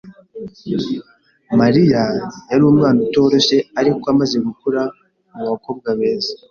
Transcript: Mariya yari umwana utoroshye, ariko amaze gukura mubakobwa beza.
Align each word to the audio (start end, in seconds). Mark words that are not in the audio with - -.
Mariya 1.59 2.03
yari 2.49 2.63
umwana 2.71 2.97
utoroshye, 3.05 3.57
ariko 3.79 4.03
amaze 4.13 4.35
gukura 4.45 4.81
mubakobwa 5.35 5.87
beza. 5.99 6.31